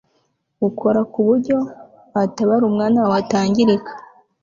[0.67, 1.55] ukora kuburyo
[2.13, 3.91] watabara umwana wawe atangirika